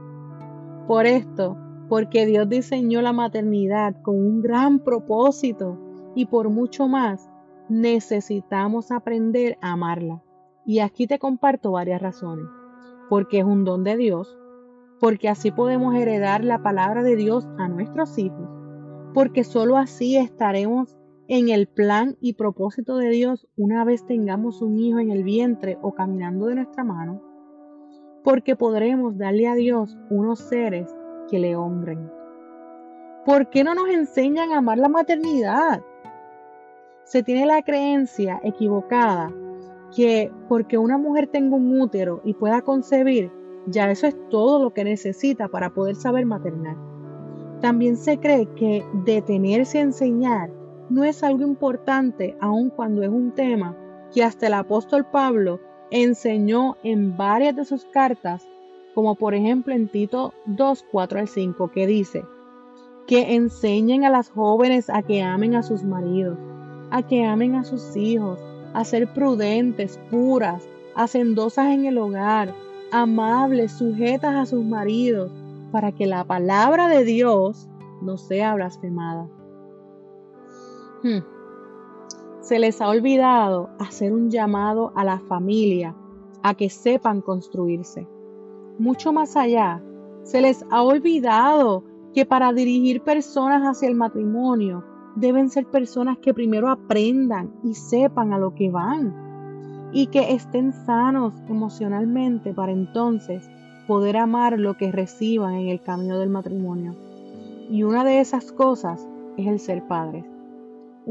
Por 0.88 1.05
esto, 1.05 1.58
porque 1.88 2.25
Dios 2.25 2.48
diseñó 2.48 3.01
la 3.01 3.13
maternidad 3.13 4.01
con 4.01 4.15
un 4.15 4.41
gran 4.41 4.79
propósito 4.79 5.77
y 6.15 6.25
por 6.25 6.50
mucho 6.50 6.88
más, 6.88 7.29
necesitamos 7.69 8.91
aprender 8.91 9.58
a 9.62 9.74
amarla. 9.74 10.22
Y 10.65 10.79
aquí 10.79 11.08
te 11.08 11.19
comparto 11.19 11.72
varias 11.72 12.01
razones. 12.01 12.46
Porque 13.10 13.39
es 13.39 13.46
un 13.46 13.63
don 13.63 13.84
de 13.84 13.98
Dios, 13.98 14.38
porque 15.00 15.29
así 15.29 15.51
podemos 15.51 15.96
heredar 15.96 16.43
la 16.43 16.62
palabra 16.62 17.03
de 17.03 17.15
Dios 17.15 17.48
a 17.58 17.67
nuestros 17.67 18.17
hijos, 18.17 18.48
porque 19.13 19.43
sólo 19.43 19.77
así 19.77 20.17
estaremos 20.17 20.99
en 21.29 21.50
el 21.50 21.67
plan 21.67 22.17
y 22.21 22.33
propósito 22.33 22.98
de 22.98 23.09
Dios 23.12 23.48
una 23.55 23.86
vez 23.86 24.03
tengamos 24.03 24.63
un 24.63 24.79
hijo 24.79 24.98
en 24.98 25.12
el 25.12 25.24
vientre 25.24 25.77
o 25.83 25.93
caminando 25.93 26.48
de 26.48 26.55
nuestra 26.55 26.83
mano, 26.83 27.21
porque 28.24 28.55
podremos 28.55 29.15
darle 29.15 29.48
a 29.48 29.53
Dios 29.53 29.95
unos 30.09 30.39
seres 30.39 30.91
que 31.29 31.38
le 31.38 31.55
honren. 31.55 32.09
¿Por 33.27 33.48
qué 33.51 33.63
no 33.63 33.75
nos 33.75 33.89
enseñan 33.89 34.53
a 34.53 34.57
amar 34.57 34.79
la 34.79 34.89
maternidad? 34.89 35.83
Se 37.03 37.21
tiene 37.21 37.45
la 37.45 37.62
creencia 37.62 38.39
equivocada 38.43 39.31
que 39.95 40.31
porque 40.48 40.79
una 40.79 40.98
mujer 40.98 41.27
tenga 41.27 41.55
un 41.57 41.79
útero 41.79 42.21
y 42.24 42.33
pueda 42.33 42.63
concebir, 42.63 43.31
ya 43.67 43.91
eso 43.91 44.07
es 44.07 44.17
todo 44.31 44.63
lo 44.63 44.74
que 44.74 44.83
necesita 44.83 45.48
para 45.48 45.69
poder 45.75 45.95
saber 45.95 46.25
maternar. 46.25 46.75
También 47.62 47.98
se 47.98 48.17
cree 48.17 48.48
que 48.55 48.83
detenerse 49.05 49.77
a 49.77 49.81
enseñar 49.81 50.58
no 50.89 51.03
es 51.03 51.24
algo 51.24 51.43
importante 51.43 52.36
aun 52.39 52.69
cuando 52.69 53.03
es 53.03 53.10
un 53.10 53.31
tema 53.31 53.75
que 54.13 54.24
hasta 54.24 54.48
el 54.48 54.53
apóstol 54.53 55.05
Pablo 55.05 55.60
enseñó 55.91 56.77
en 56.84 57.15
varias 57.15 57.55
de 57.55 57.65
sus 57.65 57.86
cartas, 57.86 58.48
como 58.96 59.15
por 59.15 59.34
ejemplo 59.34 59.74
en 59.74 59.88
Tito 59.88 60.34
2, 60.46 60.86
4 60.91 61.19
al 61.19 61.27
5, 61.27 61.72
que 61.72 61.88
dice, 61.88 62.25
que 63.08 63.36
enseñen 63.36 64.03
a 64.03 64.10
las 64.10 64.29
jóvenes 64.29 64.89
a 64.89 65.01
que 65.01 65.24
amen 65.24 65.55
a 65.55 65.63
sus 65.63 65.84
maridos, 65.84 66.38
a 66.91 67.03
que 67.03 67.25
amen 67.25 67.55
a 67.55 67.63
sus 67.63 67.96
hijos, 67.96 68.39
a 68.74 68.84
ser 68.84 69.13
prudentes, 69.13 70.00
puras, 70.12 70.67
hacendosas 70.96 71.72
en 71.72 71.86
el 71.86 71.98
hogar, 71.98 72.53
amables, 72.91 73.72
sujetas 73.72 74.36
a 74.36 74.46
sus 74.46 74.63
maridos, 74.63 75.31
para 75.72 75.91
que 75.91 76.08
la 76.08 76.24
palabra 76.24 76.88
de 76.88 77.03
Dios 77.03 77.67
no 78.01 78.17
sea 78.17 78.55
blasfemada. 78.55 79.27
Hmm. 81.03 81.20
Se 82.41 82.60
les 82.60 82.82
ha 82.82 82.89
olvidado 82.89 83.70
hacer 83.79 84.12
un 84.12 84.29
llamado 84.29 84.91
a 84.96 85.03
la 85.03 85.20
familia 85.20 85.96
a 86.44 86.53
que 86.53 86.70
sepan 86.70 87.22
construirse. 87.22 88.08
Mucho 88.77 89.12
más 89.12 89.36
allá, 89.36 89.82
se 90.24 90.41
les 90.41 90.65
ha 90.72 90.84
olvidado 90.84 91.84
que 92.13 92.25
para 92.25 92.53
dirigir 92.53 93.01
personas 93.01 93.63
hacia 93.63 93.88
el 93.88 93.96
matrimonio 93.96 94.84
deben 95.15 95.50
ser 95.50 95.65
personas 95.65 96.18
que 96.20 96.34
primero 96.34 96.70
aprendan 96.70 97.51
y 97.63 97.75
sepan 97.75 98.34
a 98.34 98.39
lo 98.39 98.56
que 98.56 98.70
van 98.70 99.89
y 99.91 100.08
que 100.08 100.34
estén 100.34 100.72
sanos 100.72 101.34
emocionalmente 101.50 102.53
para 102.53 102.72
entonces 102.72 103.50
poder 103.88 104.18
amar 104.18 104.60
lo 104.60 104.77
que 104.77 104.91
reciban 104.91 105.56
en 105.56 105.70
el 105.70 105.82
camino 105.82 106.20
del 106.20 106.29
matrimonio. 106.29 106.96
Y 107.70 107.84
una 107.84 108.03
de 108.03 108.20
esas 108.20 108.51
cosas 108.51 109.08
es 109.36 109.48
el 109.48 109.60
ser 109.60 109.88
padres. 109.88 110.25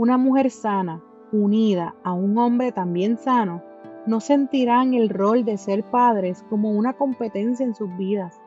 Una 0.00 0.16
mujer 0.16 0.48
sana, 0.52 1.02
unida 1.32 1.96
a 2.04 2.12
un 2.12 2.38
hombre 2.38 2.70
también 2.70 3.16
sano, 3.18 3.64
no 4.06 4.20
sentirán 4.20 4.94
el 4.94 5.08
rol 5.08 5.44
de 5.44 5.58
ser 5.58 5.82
padres 5.82 6.44
como 6.48 6.70
una 6.70 6.92
competencia 6.92 7.66
en 7.66 7.74
sus 7.74 7.88
vidas. 7.96 8.40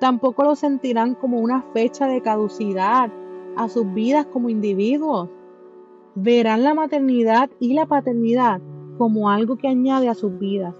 Tampoco 0.00 0.42
lo 0.42 0.56
sentirán 0.56 1.14
como 1.14 1.38
una 1.38 1.62
fecha 1.72 2.08
de 2.08 2.20
caducidad 2.20 3.12
a 3.56 3.68
sus 3.68 3.94
vidas 3.94 4.26
como 4.26 4.48
individuos. 4.48 5.30
Verán 6.16 6.64
la 6.64 6.74
maternidad 6.74 7.48
y 7.60 7.74
la 7.74 7.86
paternidad 7.86 8.60
como 8.98 9.30
algo 9.30 9.56
que 9.56 9.68
añade 9.68 10.08
a 10.08 10.14
sus 10.14 10.36
vidas 10.36 10.74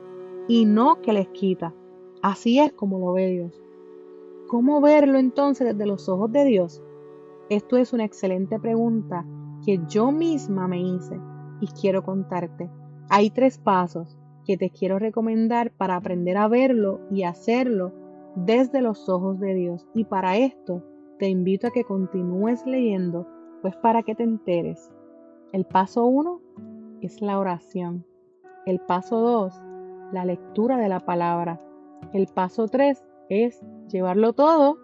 y 0.48 0.64
no 0.64 1.00
que 1.00 1.12
les 1.12 1.28
quita. 1.28 1.75
Así 2.22 2.58
es 2.58 2.72
como 2.72 2.98
lo 2.98 3.12
ve 3.12 3.28
Dios. 3.28 3.62
¿Cómo 4.48 4.80
verlo 4.80 5.16
entonces 5.20 5.68
desde 5.68 5.87
los 5.87 6.08
ojos 6.08 6.32
de 6.32 6.44
Dios? 6.44 6.82
Esto 7.50 7.76
es 7.76 7.92
una 7.92 8.04
excelente 8.04 8.58
pregunta 8.58 9.25
que 9.68 9.84
yo 9.87 10.12
misma 10.12 10.66
me 10.66 10.80
hice 10.80 11.20
y 11.60 11.66
quiero 11.66 12.02
contarte. 12.02 12.70
Hay 13.10 13.28
tres 13.28 13.58
pasos 13.58 14.16
que 14.46 14.56
te 14.56 14.70
quiero 14.70 14.98
recomendar 14.98 15.72
para 15.72 15.96
aprender 15.96 16.38
a 16.38 16.48
verlo 16.48 17.00
y 17.10 17.25
hacerlo 17.25 17.92
desde 18.34 18.80
los 18.80 19.10
ojos 19.10 19.38
de 19.38 19.52
Dios. 19.52 19.87
Y 19.94 20.04
para 20.04 20.38
esto 20.38 20.82
te 21.18 21.28
invito 21.28 21.66
a 21.66 21.70
que 21.70 21.84
continúes 21.84 22.64
leyendo, 22.64 23.28
pues 23.60 23.76
para 23.76 24.02
que 24.02 24.14
te 24.14 24.22
enteres. 24.22 24.90
El 25.52 25.66
paso 25.66 26.06
uno 26.06 26.40
es 27.02 27.20
la 27.20 27.38
oración. 27.38 28.06
El 28.64 28.80
paso 28.80 29.20
dos, 29.20 29.60
la 30.12 30.25
lectura 30.25 30.78
de 30.78 30.88
la 30.88 31.00
palabra. 31.00 31.60
El 32.14 32.26
paso 32.28 32.68
tres 32.68 33.04
es 33.28 33.62
llevarlo 33.88 34.32
todo 34.32 34.78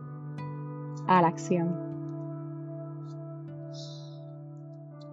a 1.07 1.23
la 1.23 1.29
acción. 1.29 1.84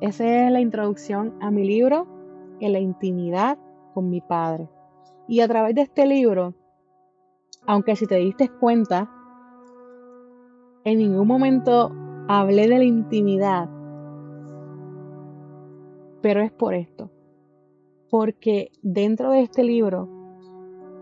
Esa 0.02 0.48
es 0.48 0.52
la 0.52 0.60
introducción 0.60 1.36
a 1.42 1.52
mi 1.52 1.64
libro, 1.64 2.08
En 2.60 2.74
la 2.74 2.80
intimidad 2.80 3.60
con 3.94 4.10
mi 4.10 4.20
Padre. 4.20 4.68
Y 5.28 5.42
a 5.42 5.48
través 5.48 5.76
de 5.76 5.82
este 5.82 6.08
libro, 6.08 6.56
aunque 7.68 7.96
si 7.96 8.08
te 8.08 8.16
diste 8.16 8.50
cuenta, 8.50 9.10
en 10.86 10.98
ningún 10.98 11.28
momento 11.28 11.92
hablé 12.28 12.68
de 12.68 12.80
la 12.80 12.84
intimidad, 12.84 13.70
pero 16.22 16.42
es 16.42 16.52
por 16.52 16.74
esto. 16.74 17.12
Porque 18.10 18.72
dentro 18.82 19.32
de 19.32 19.42
este 19.42 19.64
libro 19.64 20.10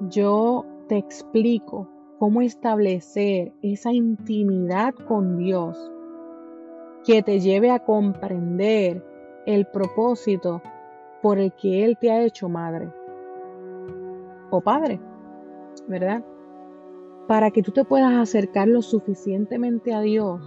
yo 0.09 0.65
te 0.89 0.97
explico 0.97 1.89
cómo 2.19 2.41
establecer 2.41 3.53
esa 3.61 3.93
intimidad 3.93 4.93
con 4.93 5.37
Dios 5.37 5.89
que 7.09 7.23
te 7.23 7.39
lleve 7.39 7.71
a 7.71 7.79
comprender 7.79 9.03
el 9.47 9.65
propósito 9.65 10.61
por 11.23 11.39
el 11.39 11.51
que 11.53 11.83
Él 11.83 11.97
te 11.97 12.11
ha 12.11 12.21
hecho 12.21 12.49
madre 12.49 12.93
o 14.51 14.61
padre, 14.61 15.01
¿verdad? 15.87 16.23
Para 17.27 17.49
que 17.49 17.63
tú 17.63 17.71
te 17.71 17.83
puedas 17.83 18.13
acercar 18.13 18.67
lo 18.67 18.83
suficientemente 18.83 19.91
a 19.91 20.01
Dios 20.01 20.39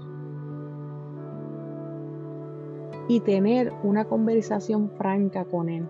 y 3.09 3.19
tener 3.19 3.73
una 3.83 4.05
conversación 4.05 4.89
franca 4.91 5.45
con 5.45 5.69
Él. 5.69 5.89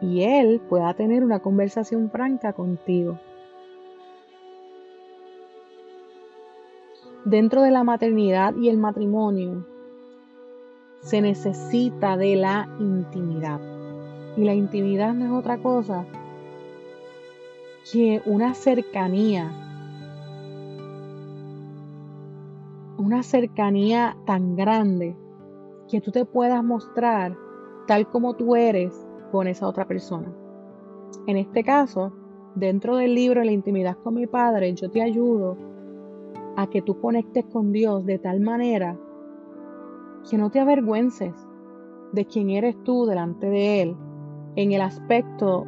Y 0.00 0.24
Él 0.24 0.60
pueda 0.68 0.92
tener 0.94 1.22
una 1.22 1.38
conversación 1.38 2.10
franca 2.10 2.52
contigo. 2.52 3.16
Dentro 7.30 7.62
de 7.62 7.70
la 7.70 7.84
maternidad 7.84 8.56
y 8.56 8.70
el 8.70 8.76
matrimonio 8.76 9.64
se 10.98 11.20
necesita 11.20 12.16
de 12.16 12.34
la 12.34 12.68
intimidad. 12.80 13.60
Y 14.36 14.42
la 14.42 14.52
intimidad 14.52 15.14
no 15.14 15.26
es 15.26 15.30
otra 15.30 15.58
cosa 15.58 16.06
que 17.92 18.20
una 18.26 18.52
cercanía, 18.54 19.48
una 22.98 23.22
cercanía 23.22 24.16
tan 24.26 24.56
grande 24.56 25.14
que 25.88 26.00
tú 26.00 26.10
te 26.10 26.24
puedas 26.24 26.64
mostrar 26.64 27.36
tal 27.86 28.08
como 28.08 28.34
tú 28.34 28.56
eres 28.56 29.06
con 29.30 29.46
esa 29.46 29.68
otra 29.68 29.86
persona. 29.86 30.32
En 31.28 31.36
este 31.36 31.62
caso, 31.62 32.12
dentro 32.56 32.96
del 32.96 33.14
libro 33.14 33.44
La 33.44 33.52
intimidad 33.52 33.96
con 34.02 34.14
mi 34.14 34.26
padre, 34.26 34.74
yo 34.74 34.90
te 34.90 35.00
ayudo 35.00 35.69
a 36.60 36.66
que 36.68 36.82
tú 36.82 37.00
conectes 37.00 37.46
con 37.46 37.72
Dios 37.72 38.04
de 38.04 38.18
tal 38.18 38.40
manera 38.40 38.98
que 40.28 40.36
no 40.36 40.50
te 40.50 40.60
avergüences 40.60 41.32
de 42.12 42.26
quién 42.26 42.50
eres 42.50 42.76
tú 42.84 43.06
delante 43.06 43.48
de 43.48 43.82
Él, 43.82 43.96
en 44.56 44.72
el 44.72 44.82
aspecto 44.82 45.64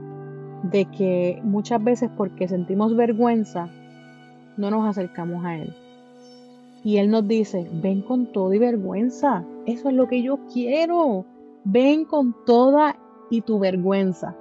de 0.64 0.84
que 0.86 1.40
muchas 1.42 1.82
veces 1.82 2.10
porque 2.14 2.46
sentimos 2.46 2.94
vergüenza, 2.94 3.70
no 4.58 4.70
nos 4.70 4.86
acercamos 4.86 5.44
a 5.46 5.56
Él. 5.56 5.74
Y 6.84 6.98
Él 6.98 7.10
nos 7.10 7.26
dice, 7.26 7.66
ven 7.72 8.02
con 8.02 8.26
todo 8.26 8.52
y 8.52 8.58
vergüenza, 8.58 9.44
eso 9.64 9.88
es 9.88 9.94
lo 9.94 10.08
que 10.08 10.22
yo 10.22 10.40
quiero, 10.52 11.24
ven 11.64 12.04
con 12.04 12.34
toda 12.44 12.96
y 13.30 13.40
tu 13.40 13.58
vergüenza, 13.58 14.36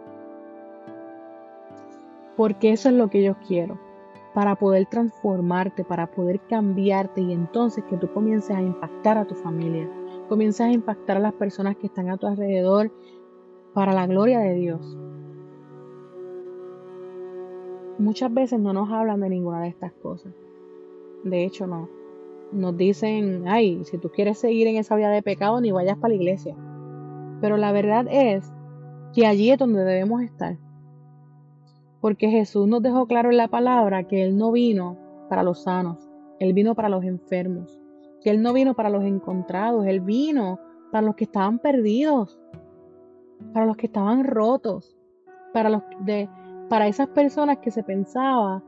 porque 2.36 2.74
eso 2.74 2.90
es 2.90 2.96
lo 2.96 3.10
que 3.10 3.24
yo 3.24 3.36
quiero 3.48 3.91
para 4.34 4.56
poder 4.56 4.86
transformarte, 4.86 5.84
para 5.84 6.08
poder 6.12 6.40
cambiarte 6.42 7.22
y 7.22 7.34
entonces 7.34 7.84
que 7.86 7.98
tú 7.98 8.12
comiences 8.14 8.56
a 8.56 8.62
impactar 8.62 9.18
a 9.18 9.26
tu 9.26 9.36
familia, 9.36 9.90
comiences 10.30 10.62
a 10.62 10.72
impactar 10.72 11.18
a 11.18 11.22
las 11.22 11.34
personas 11.34 11.76
que 11.76 11.88
están 11.88 12.10
a 12.10 12.18
tu 12.18 12.28
alrededor 12.28 12.92
para 13.74 13.94
la 13.94 14.08
gloria 14.08 14.40
de 14.40 14.54
Dios. 14.54 14.98
Muchas 17.98 18.34
veces 18.34 18.60
no 18.60 18.74
nos 18.74 18.90
hablan 18.90 19.20
de 19.20 19.30
ninguna 19.30 19.62
de 19.62 19.68
estas 19.68 19.94
cosas. 19.94 20.34
De 21.24 21.44
hecho, 21.44 21.68
no. 21.68 21.88
Nos 22.52 22.76
dicen, 22.76 23.48
ay, 23.48 23.84
si 23.86 23.98
tú 23.98 24.10
quieres 24.10 24.40
seguir 24.40 24.68
en 24.68 24.78
esa 24.78 24.96
vida 24.96 25.10
de 25.10 25.22
pecado, 25.22 25.62
ni 25.62 25.72
vayas 25.72 25.98
para 25.98 26.10
la 26.10 26.16
iglesia. 26.16 26.56
Pero 27.42 27.58
la 27.58 27.72
verdad 27.72 28.08
es 28.10 28.52
que 29.14 29.28
allí 29.28 29.52
es 29.52 29.60
donde 29.60 29.84
debemos 29.84 30.22
estar 30.22 30.58
porque 32.02 32.30
Jesús 32.30 32.68
nos 32.68 32.82
dejó 32.82 33.06
claro 33.06 33.30
en 33.30 33.38
la 33.38 33.48
palabra 33.48 34.04
que 34.04 34.24
Él 34.24 34.38
no 34.38 34.52
vino 34.52 34.98
para 35.30 35.44
los 35.44 35.64
sanos, 35.64 36.10
Él 36.40 36.54
vino 36.54 36.76
para 36.76 36.90
los 36.90 37.04
enfermos, 37.04 37.80
que 38.22 38.32
Él 38.32 38.42
no 38.42 38.52
vino 38.54 38.74
para 38.74 38.90
los 38.90 39.04
encontrados, 39.04 39.86
Él 39.86 40.02
vino 40.02 40.60
para 40.92 41.06
los 41.06 41.16
que 41.16 41.24
estaban 41.24 41.60
perdidos, 41.60 42.40
para 43.54 43.66
los 43.66 43.78
que 43.78 43.86
estaban 43.86 44.24
rotos, 44.24 44.98
para, 45.54 45.86
para 46.70 46.88
esas 46.88 47.08
personas 47.10 47.60
que 47.60 47.72
se 47.72 47.84
pensaba 47.84 48.64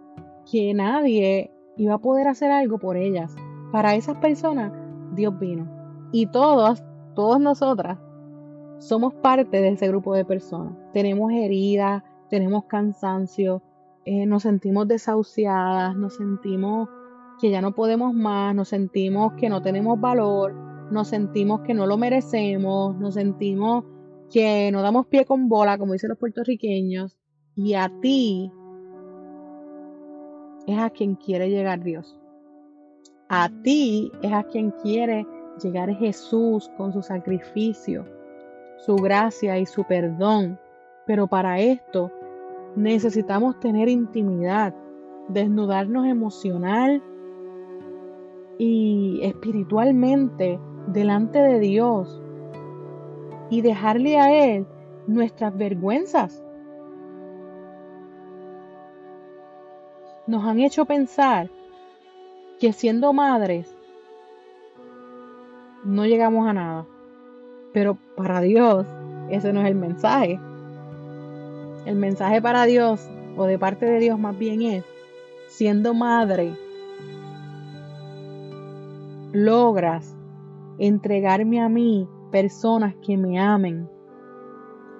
que 0.49 0.73
nadie 0.73 1.51
iba 1.77 1.95
a 1.95 2.01
poder 2.01 2.27
hacer 2.27 2.51
algo 2.51 2.77
por 2.77 2.97
ellas. 2.97 3.35
Para 3.71 3.95
esas 3.95 4.17
personas 4.17 4.71
Dios 5.15 5.37
vino. 5.39 5.67
Y 6.11 6.27
todos, 6.27 6.83
todas 7.15 7.39
nosotras, 7.39 7.97
somos 8.77 9.13
parte 9.15 9.61
de 9.61 9.69
ese 9.69 9.87
grupo 9.87 10.13
de 10.13 10.25
personas. 10.25 10.73
Tenemos 10.91 11.31
heridas, 11.31 12.03
tenemos 12.33 12.65
cansancio, 12.65 13.61
eh, 14.05 14.25
nos 14.25 14.41
sentimos 14.41 14.87
desahuciadas, 14.87 15.95
nos 15.95 16.15
sentimos 16.15 16.89
que 17.39 17.51
ya 17.51 17.61
no 17.61 17.75
podemos 17.75 18.11
más, 18.15 18.55
nos 18.55 18.69
sentimos 18.69 19.33
que 19.33 19.49
no 19.49 19.61
tenemos 19.61 20.01
valor, 20.01 20.51
nos 20.89 21.09
sentimos 21.09 21.61
que 21.61 21.75
no 21.75 21.85
lo 21.85 21.95
merecemos, 21.95 22.97
nos 22.97 23.13
sentimos 23.13 23.85
que 24.31 24.71
no 24.71 24.81
damos 24.81 25.05
pie 25.05 25.25
con 25.25 25.47
bola, 25.47 25.77
como 25.77 25.93
dicen 25.93 26.09
los 26.09 26.17
puertorriqueños, 26.17 27.19
y 27.55 27.75
a 27.75 27.91
ti 28.01 28.51
es 30.65 30.79
a 30.79 30.89
quien 30.89 31.13
quiere 31.13 31.51
llegar 31.51 31.83
Dios. 31.83 32.19
A 33.29 33.47
ti 33.61 34.11
es 34.23 34.33
a 34.33 34.41
quien 34.41 34.71
quiere 34.71 35.27
llegar 35.61 35.93
Jesús 35.97 36.67
con 36.77 36.93
su 36.93 37.03
sacrificio, 37.03 38.07
su 38.79 38.95
gracia 38.95 39.59
y 39.59 39.67
su 39.67 39.83
perdón. 39.83 40.59
Pero 41.05 41.27
para 41.27 41.59
esto 41.59 42.11
Necesitamos 42.75 43.59
tener 43.59 43.87
intimidad, 43.89 44.73
desnudarnos 45.27 46.07
emocional 46.07 47.01
y 48.57 49.19
espiritualmente 49.23 50.59
delante 50.87 51.39
de 51.39 51.59
Dios 51.59 52.21
y 53.49 53.61
dejarle 53.61 54.19
a 54.19 54.55
Él 54.55 54.65
nuestras 55.07 55.55
vergüenzas. 55.55 56.43
Nos 60.25 60.43
han 60.45 60.59
hecho 60.59 60.85
pensar 60.85 61.49
que 62.59 62.71
siendo 62.71 63.11
madres 63.13 63.77
no 65.83 66.05
llegamos 66.05 66.47
a 66.47 66.53
nada. 66.53 66.85
Pero 67.73 67.97
para 68.15 68.41
Dios 68.41 68.87
ese 69.29 69.51
no 69.51 69.61
es 69.61 69.67
el 69.67 69.75
mensaje. 69.75 70.39
El 71.85 71.97
mensaje 71.97 72.41
para 72.41 72.63
Dios, 72.63 73.09
o 73.35 73.43
de 73.43 73.59
parte 73.59 73.85
de 73.85 73.99
Dios 73.99 74.17
más 74.17 74.37
bien 74.37 74.61
es, 74.61 74.85
siendo 75.47 75.93
madre, 75.93 76.53
logras 79.33 80.15
entregarme 80.77 81.61
a 81.61 81.67
mí 81.67 82.07
personas 82.31 82.95
que 83.05 83.17
me 83.17 83.37
amen. 83.37 83.89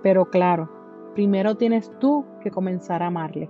Pero 0.01 0.29
claro, 0.29 0.69
primero 1.15 1.55
tienes 1.55 1.89
tú 1.99 2.25
que 2.41 2.51
comenzar 2.51 3.01
a 3.01 3.07
amarle, 3.07 3.49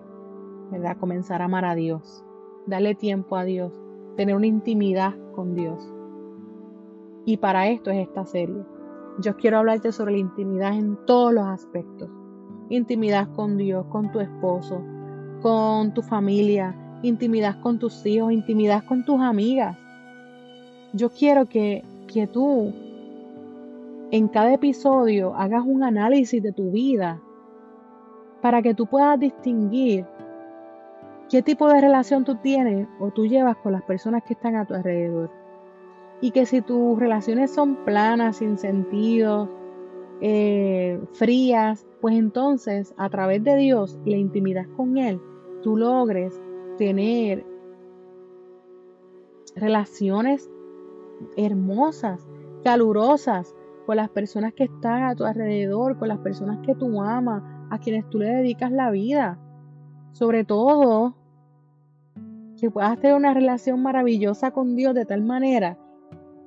¿verdad? 0.69 0.98
Comenzar 1.00 1.41
a 1.41 1.46
amar 1.46 1.65
a 1.65 1.74
Dios, 1.74 2.24
darle 2.67 2.93
tiempo 2.93 3.36
a 3.36 3.46
Dios, 3.46 3.74
tener 4.15 4.36
una 4.36 4.46
intimidad 4.46 5.15
con 5.34 5.56
Dios. 5.56 5.91
Y 7.26 7.38
para 7.38 7.67
esto 7.67 7.89
es 7.89 8.08
esta 8.08 8.26
serie. 8.26 8.63
Yo 9.19 9.38
quiero 9.38 9.58
hablarte 9.58 9.91
sobre 9.91 10.12
la 10.12 10.19
intimidad 10.19 10.74
en 10.74 10.98
todos 11.08 11.34
los 11.34 11.46
aspectos 11.46 12.12
intimidad 12.69 13.28
con 13.36 13.58
Dios, 13.58 13.86
con 13.88 14.12
tu 14.12 14.19
esposo, 14.19 14.82
con 15.41 15.93
tu 15.93 16.02
familia, 16.02 16.76
intimidad 17.02 17.60
con 17.62 17.80
tus 17.80 18.06
hijos, 18.06 18.32
intimidad 18.32 18.84
con 18.86 19.06
tus 19.06 19.19
amigas. 19.21 19.78
Yo 20.93 21.10
quiero 21.10 21.45
que, 21.45 21.84
que 22.12 22.28
tú 22.28 22.73
en 24.12 24.28
cada 24.28 24.54
episodio 24.54 25.36
hagas 25.36 25.63
un 25.65 25.84
análisis 25.84 26.41
de 26.41 26.52
tu 26.52 26.71
vida 26.71 27.19
para 28.41 28.62
que 28.62 28.73
tú 28.73 28.86
puedas 28.86 29.19
distinguir 29.19 30.06
qué 31.30 31.41
tipo 31.41 31.67
de 31.67 31.82
relación 31.82 32.23
tú 32.23 32.36
tienes 32.36 32.88
o 32.99 33.10
tú 33.10 33.26
llevas 33.26 33.58
con 33.58 33.71
las 33.71 33.82
personas 33.84 34.23
que 34.23 34.34
están 34.34 34.56
a 34.56 34.65
tu 34.65 34.76
alrededor. 34.76 35.32
Y 36.21 36.32
que 36.32 36.45
si 36.45 36.62
tus 36.62 36.99
relaciones 36.99 37.52
son 37.52 37.76
planas, 37.86 38.38
sin 38.38 38.58
sentido, 38.58 39.49
eh, 40.21 41.02
frías, 41.13 41.86
pues 42.04 42.16
entonces 42.16 42.94
a 42.98 43.10
través 43.10 43.42
de 43.46 43.56
Dios 43.56 43.98
y 44.04 44.10
la 44.10 44.18
intimidad 44.18 44.66
con 44.76 44.98
Él, 44.98 45.22
tú 45.62 45.78
logres 45.78 46.38
tener 46.78 47.46
relaciones 49.56 50.52
hermosas, 51.38 52.28
calurosas 52.62 53.56
con 53.86 53.96
las 53.96 54.10
personas 54.10 54.54
que 54.54 54.66
están 54.66 55.04
a 55.04 55.16
tu 55.16 55.24
alrededor, 55.24 55.98
con 55.98 56.10
las 56.10 56.18
personas 56.18 56.60
que 56.66 56.76
tú 56.76 57.02
amas, 57.02 57.42
a 57.70 57.80
quienes 57.80 58.10
tú 58.10 58.20
le 58.20 58.26
dedicas 58.26 58.74
la 58.74 58.92
vida. 58.92 59.39
Sobre 60.12 60.44
todo, 60.44 61.16
que 62.60 62.70
puedas 62.70 63.00
tener 63.00 63.16
una 63.16 63.34
relación 63.34 63.82
maravillosa 63.82 64.52
con 64.52 64.76
Dios 64.76 64.94
de 64.94 65.06
tal 65.06 65.24
manera 65.24 65.78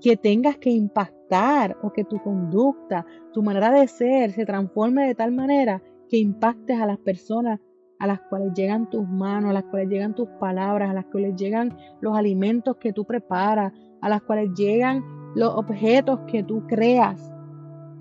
que 0.01 0.17
tengas 0.17 0.57
que 0.59 0.71
impactar 0.71 1.77
o 1.83 1.93
que 1.93 2.05
tu 2.05 2.23
conducta, 2.23 3.07
tu 3.33 3.43
manera 3.43 3.71
de 3.71 3.89
ser 3.89 4.33
se 4.33 4.47
transforme 4.47 5.07
de 5.07 5.15
tal 5.15 5.33
manera 5.33 5.83
que 6.09 6.19
impactes 6.19 6.81
a 6.81 6.87
las 6.87 6.99
personas 6.99 7.61
a 7.99 8.07
las 8.07 8.21
cuales 8.23 8.53
llegan 8.55 8.89
tus 8.91 9.09
manos, 9.09 9.51
a 9.51 9.55
las 9.55 9.65
cuales 9.65 9.89
llegan 9.89 10.15
tus 10.15 10.29
palabras, 10.41 10.91
a 10.91 10.95
las 10.95 11.07
cuales 11.07 11.35
llegan 11.37 11.77
los 12.01 12.17
alimentos 12.17 12.77
que 12.77 12.93
tú 12.93 13.05
preparas, 13.05 13.73
a 14.01 14.09
las 14.09 14.23
cuales 14.23 14.51
llegan 14.55 15.05
los 15.35 15.55
objetos 15.55 16.21
que 16.27 16.43
tú 16.43 16.67
creas. 16.67 17.33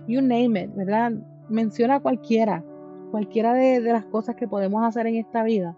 You 0.08 0.22
name 0.22 0.64
it, 0.64 0.76
¿verdad? 0.76 1.14
Menciona 1.50 2.00
cualquiera, 2.00 2.64
cualquiera 3.12 3.54
de, 3.54 3.80
las 3.80 4.06
cosas 4.06 4.36
que 4.36 4.48
podemos 4.48 4.84
hacer 4.84 5.08
en 5.08 5.16
esta 5.16 5.44
vida. 5.44 5.78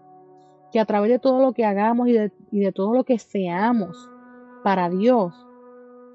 Que 0.72 0.80
a 0.80 0.84
través 0.84 1.10
de 1.10 1.18
todo 1.18 1.40
lo 1.40 1.52
que 1.52 1.64
hagamos 1.64 2.08
y 2.08 2.12
de, 2.12 2.32
y 2.50 2.60
de 2.60 2.72
todo 2.72 2.94
lo 2.94 3.04
que 3.04 3.18
seamos 3.18 4.10
para 4.64 4.90
Dios, 4.90 5.47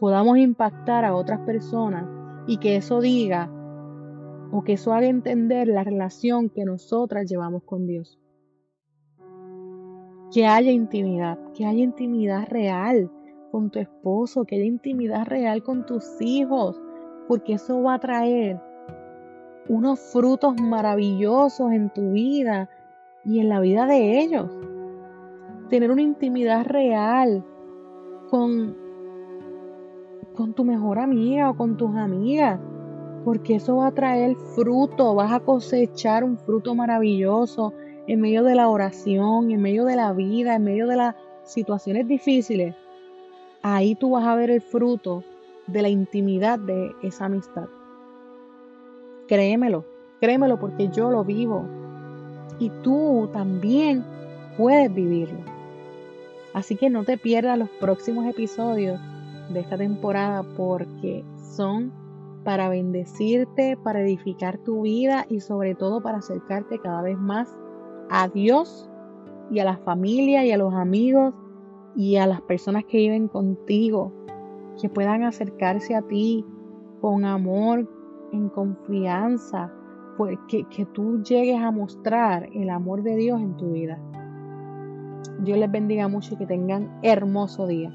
podamos 0.03 0.37
impactar 0.37 1.05
a 1.05 1.15
otras 1.15 1.39
personas 1.45 2.05
y 2.45 2.57
que 2.57 2.75
eso 2.75 2.99
diga 2.99 3.49
o 4.51 4.61
que 4.61 4.73
eso 4.73 4.91
haga 4.91 5.07
entender 5.07 5.69
la 5.69 5.85
relación 5.85 6.49
que 6.49 6.65
nosotras 6.65 7.25
llevamos 7.25 7.63
con 7.63 7.87
Dios. 7.87 8.19
Que 10.33 10.45
haya 10.45 10.71
intimidad, 10.73 11.39
que 11.53 11.65
haya 11.65 11.81
intimidad 11.81 12.49
real 12.49 13.09
con 13.49 13.71
tu 13.71 13.79
esposo, 13.79 14.43
que 14.43 14.55
haya 14.55 14.65
intimidad 14.65 15.25
real 15.25 15.63
con 15.63 15.85
tus 15.85 16.19
hijos, 16.19 16.81
porque 17.29 17.53
eso 17.53 17.81
va 17.81 17.93
a 17.93 17.99
traer 17.99 18.59
unos 19.69 20.01
frutos 20.11 20.59
maravillosos 20.61 21.71
en 21.71 21.89
tu 21.91 22.11
vida 22.11 22.69
y 23.23 23.39
en 23.39 23.47
la 23.47 23.61
vida 23.61 23.85
de 23.85 24.19
ellos. 24.19 24.51
Tener 25.69 25.89
una 25.91 26.01
intimidad 26.01 26.65
real 26.65 27.45
con, 28.29 28.82
con 30.35 30.53
tu 30.53 30.63
mejor 30.63 30.99
amiga 30.99 31.49
o 31.49 31.57
con 31.57 31.77
tus 31.77 31.95
amigas, 31.95 32.59
porque 33.23 33.55
eso 33.55 33.77
va 33.77 33.87
a 33.87 33.93
traer 33.93 34.35
fruto, 34.55 35.15
vas 35.15 35.31
a 35.31 35.39
cosechar 35.39 36.23
un 36.23 36.37
fruto 36.37 36.75
maravilloso 36.75 37.73
en 38.07 38.19
medio 38.19 38.43
de 38.43 38.55
la 38.55 38.67
oración, 38.67 39.51
en 39.51 39.61
medio 39.61 39.85
de 39.85 39.95
la 39.95 40.11
vida, 40.13 40.55
en 40.55 40.63
medio 40.63 40.87
de 40.87 40.97
las 40.97 41.15
situaciones 41.43 42.07
difíciles. 42.07 42.75
Ahí 43.61 43.95
tú 43.95 44.11
vas 44.11 44.25
a 44.25 44.35
ver 44.35 44.49
el 44.49 44.61
fruto 44.61 45.23
de 45.67 45.81
la 45.81 45.89
intimidad 45.89 46.59
de 46.59 46.91
esa 47.01 47.25
amistad. 47.25 47.67
Créemelo, 49.27 49.85
créemelo 50.19 50.59
porque 50.59 50.89
yo 50.89 51.09
lo 51.09 51.23
vivo 51.23 51.65
y 52.59 52.69
tú 52.81 53.29
también 53.31 54.03
puedes 54.57 54.93
vivirlo. 54.93 55.39
Así 56.53 56.75
que 56.75 56.89
no 56.89 57.03
te 57.03 57.17
pierdas 57.17 57.57
los 57.57 57.69
próximos 57.69 58.25
episodios 58.27 58.99
de 59.49 59.59
esta 59.59 59.77
temporada 59.77 60.43
porque 60.55 61.23
son 61.55 61.91
para 62.43 62.69
bendecirte, 62.69 63.77
para 63.77 64.01
edificar 64.01 64.57
tu 64.59 64.81
vida 64.81 65.25
y 65.29 65.39
sobre 65.39 65.75
todo 65.75 66.01
para 66.01 66.17
acercarte 66.17 66.79
cada 66.79 67.01
vez 67.01 67.17
más 67.17 67.55
a 68.09 68.27
Dios 68.27 68.89
y 69.49 69.59
a 69.59 69.65
la 69.65 69.77
familia 69.77 70.45
y 70.45 70.51
a 70.51 70.57
los 70.57 70.73
amigos 70.73 71.33
y 71.95 72.17
a 72.17 72.27
las 72.27 72.41
personas 72.41 72.83
que 72.85 72.97
viven 72.97 73.27
contigo, 73.27 74.11
que 74.81 74.89
puedan 74.89 75.23
acercarse 75.23 75.95
a 75.95 76.01
ti 76.01 76.45
con 77.01 77.23
amor, 77.25 77.89
en 78.31 78.49
confianza, 78.49 79.71
pues 80.17 80.37
que, 80.47 80.63
que 80.65 80.85
tú 80.85 81.21
llegues 81.21 81.61
a 81.61 81.71
mostrar 81.71 82.49
el 82.53 82.69
amor 82.69 83.03
de 83.03 83.15
Dios 83.15 83.39
en 83.41 83.55
tu 83.57 83.71
vida. 83.71 84.01
Dios 85.39 85.57
les 85.57 85.71
bendiga 85.71 86.07
mucho 86.07 86.33
y 86.33 86.37
que 86.37 86.45
tengan 86.45 86.99
hermoso 87.03 87.67
día. 87.67 87.91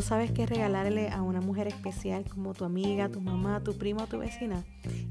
¿No 0.00 0.06
sabes 0.06 0.32
qué 0.32 0.46
regalarle 0.46 1.10
a 1.10 1.20
una 1.20 1.42
mujer 1.42 1.68
especial 1.68 2.24
como 2.24 2.54
tu 2.54 2.64
amiga, 2.64 3.10
tu 3.10 3.20
mamá, 3.20 3.62
tu 3.62 3.76
prima 3.76 4.04
o 4.04 4.06
tu 4.06 4.16
vecina? 4.16 4.64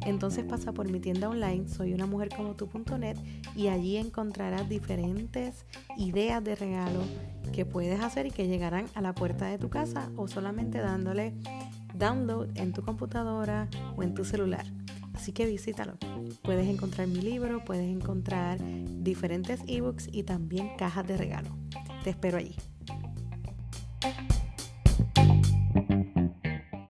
Entonces 0.04 0.46
pasa 0.46 0.72
por 0.72 0.90
mi 0.90 1.00
tienda 1.00 1.30
online 1.30 1.70
soy 1.70 1.94
una 1.94 2.08
mujer 2.08 2.30
como 2.36 2.56
y 3.56 3.68
allí 3.68 3.98
encontrarás 3.98 4.68
diferentes 4.68 5.68
ideas 5.96 6.44
de 6.44 6.56
regalo 6.56 7.02
que 7.54 7.68
puedes 7.68 8.02
hacer 8.02 8.26
y 8.26 8.32
que 8.32 8.48
llegarán 8.48 8.88
a 8.96 9.02
la 9.02 9.14
puerta 9.14 9.46
de 9.46 9.60
tu 9.60 9.70
casa 9.70 10.10
o 10.16 10.28
solamente 10.28 10.80
dándole 10.80 11.36
download 11.94 12.48
en 12.56 12.74
tu 12.74 12.82
computadora 12.82 13.70
o 13.96 14.02
en 14.02 14.16
tu 14.16 14.26
celular. 14.26 14.66
Así 15.14 15.34
que 15.34 15.46
visítalo. 15.46 15.98
Puedes 16.42 16.68
encontrar 16.68 17.08
mi 17.08 17.22
libro, 17.22 17.64
puedes 17.64 17.88
encontrar 17.88 18.58
diferentes 19.04 19.62
ebooks 19.68 20.10
y 20.12 20.24
también 20.24 20.72
cajas 20.80 21.06
de 21.06 21.16
regalo. 21.16 21.50
Te 22.04 22.10
espero 22.10 22.40
allí. 22.40 22.56